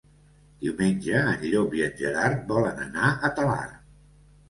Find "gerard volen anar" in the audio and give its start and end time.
2.01-3.15